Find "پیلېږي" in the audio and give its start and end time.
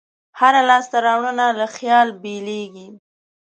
2.21-2.87